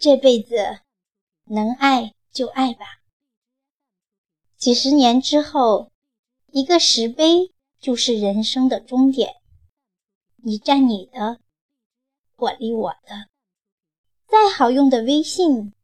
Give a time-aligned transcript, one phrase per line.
[0.00, 0.78] 这辈子
[1.42, 3.00] 能爱就爱吧。
[4.56, 5.90] 几十年之后，
[6.52, 9.34] 一个石碑就是人生的终点。
[10.36, 11.40] 你占你的，
[12.36, 13.26] 我立我的。
[14.28, 15.74] 再好用的微信，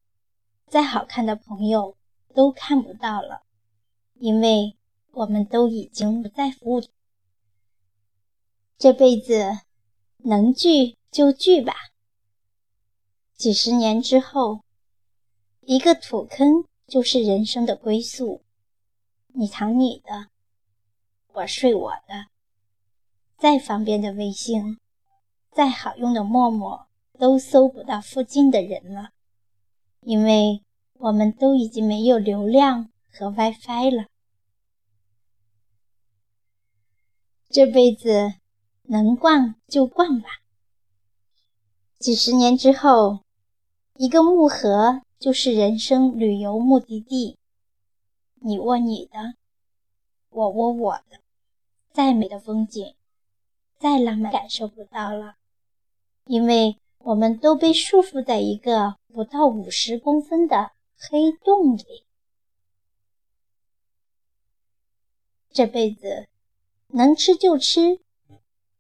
[0.69, 1.96] 再好看的朋友，
[2.33, 3.43] 都看不到了，
[4.15, 4.77] 因为
[5.11, 6.81] 我们都已经不在乎。
[8.79, 9.59] 这辈子
[10.19, 11.75] 能聚就聚吧。
[13.37, 14.61] 几十年之后，
[15.61, 18.43] 一个土坑就是人生的归宿。
[19.36, 20.29] 你藏你的，
[21.32, 22.26] 我睡我的。
[23.36, 24.79] 再方便的微信，
[25.50, 26.86] 再好用的陌陌，
[27.18, 29.11] 都搜不到附近的人了，
[30.01, 30.62] 因为
[30.95, 34.06] 我们都已经没有流量和 WiFi 了。
[37.51, 38.34] 这辈子
[38.83, 40.28] 能逛就逛吧。
[41.98, 43.23] 几十年之后，
[43.97, 47.39] 一个木盒就是人生旅游目的地。
[48.41, 49.36] 你握你的，
[50.31, 51.20] 我握我的，
[51.92, 52.97] 再美的风景，
[53.78, 55.36] 再浪漫，感受不到了，
[56.27, 62.05] 因为我们都被束缚在一个不到五十公分的黑洞里。
[65.53, 66.27] 这辈子
[66.89, 68.01] 能吃就吃，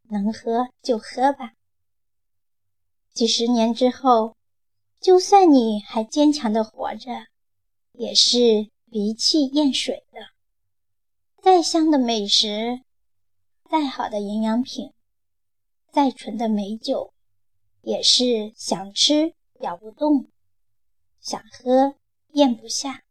[0.08, 1.52] 能喝就喝吧。
[3.12, 4.34] 几十年之后，
[5.04, 7.26] 就算你还坚强的活着，
[7.92, 8.70] 也是。
[8.90, 10.20] 鼻气咽水的，
[11.42, 12.80] 再香的美食，
[13.68, 14.92] 再好的营养品，
[15.90, 17.12] 再纯的美酒，
[17.80, 20.30] 也是想吃咬不动，
[21.18, 21.96] 想喝
[22.34, 23.02] 咽不下，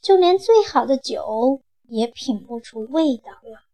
[0.00, 3.66] 就连最好的酒也品不出味道了。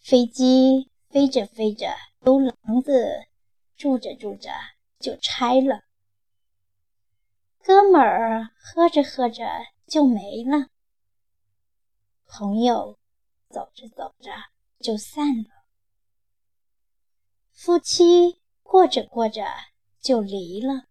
[0.00, 3.26] 飞机飞着飞着，都房子
[3.84, 4.50] 住着住着
[4.98, 5.82] 就拆了。
[7.62, 9.44] 哥们儿喝着喝着
[9.86, 10.70] 就没了，
[12.24, 12.98] 朋友
[13.50, 14.32] 走着走着
[14.80, 15.50] 就散了，
[17.52, 19.46] 夫妻过着过着
[20.00, 20.86] 就离了，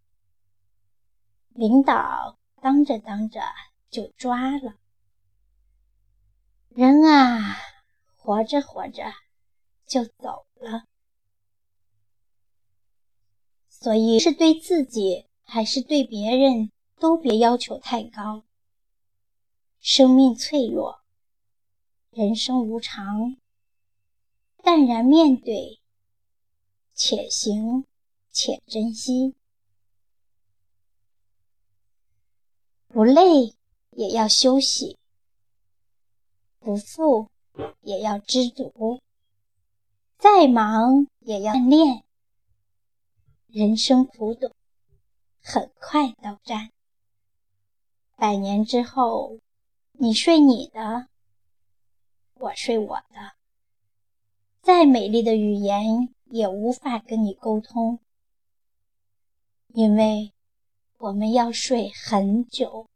[1.49, 3.41] 领导当着当着
[3.89, 4.75] 就抓了，
[6.69, 7.57] 人啊，
[8.15, 9.11] 活着活着
[9.87, 10.85] 就走了，
[13.83, 15.25] 所以是对自己。
[15.45, 18.43] 还是对别人都别要求太高。
[19.79, 21.01] 生命脆弱，
[22.09, 23.35] 人生无常，
[24.63, 25.79] 淡然面对，
[26.95, 27.85] 且行
[28.31, 29.35] 且珍惜。
[32.87, 33.53] 不累
[33.91, 34.97] 也要休息，
[36.57, 37.27] 不富
[37.81, 39.01] 也要知足，
[40.17, 42.03] 再忙也要练。
[43.53, 44.51] 人生苦短。
[45.43, 46.71] 很快到站。
[48.15, 49.37] 百年之后，
[49.91, 51.07] 你睡你的，
[52.33, 53.33] 我睡我的。
[54.63, 57.99] 再美丽的语言也无法跟你沟通，
[59.67, 60.33] 因为
[60.97, 62.87] 我们要睡很久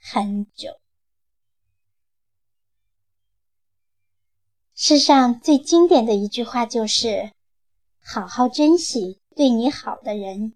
[0.00, 0.80] 很久。
[4.74, 7.32] 世上最经典的一句话就是
[8.00, 10.54] ：“好好珍惜对你好的人。”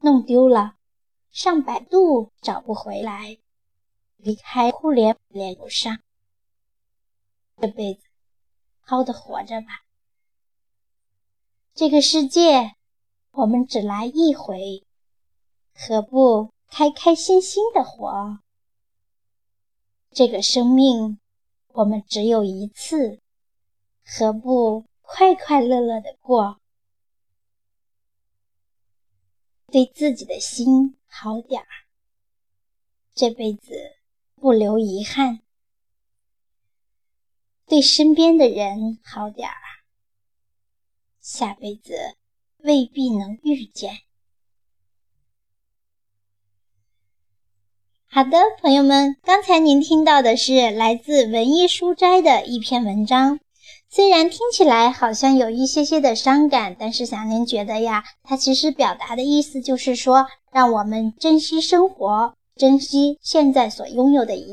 [0.00, 0.76] 弄丢了，
[1.30, 3.40] 上百度找不回来；
[4.16, 6.00] 离开互联连不上。
[7.58, 8.00] 这辈子，
[8.80, 9.84] 好的活着吧。
[11.74, 12.74] 这个世界，
[13.32, 14.86] 我们只来一回，
[15.74, 18.38] 何不开开心心的活？
[20.10, 21.20] 这个生命，
[21.68, 23.20] 我们只有一次，
[24.02, 26.61] 何不快快乐乐的过？
[29.72, 31.66] 对自己的心好点儿，
[33.14, 33.72] 这辈子
[34.34, 35.38] 不留遗憾；
[37.66, 39.56] 对身边的人好点儿，
[41.22, 41.94] 下辈子
[42.58, 44.00] 未必能遇见。
[48.04, 53.40] 好的，朋友们，刚才您听到的是来自文艺书斋的一篇文章。
[53.94, 64.50] 虽然听起来好像有一些些的伤感，但是小林觉得呀，它其实表达的意思就是说，让我们珍惜生活，珍惜现在所拥有的一。